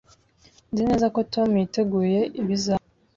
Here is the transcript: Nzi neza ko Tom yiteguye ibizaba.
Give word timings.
Nzi 0.71 0.83
neza 0.89 1.05
ko 1.15 1.19
Tom 1.33 1.49
yiteguye 1.61 2.19
ibizaba. 2.41 2.83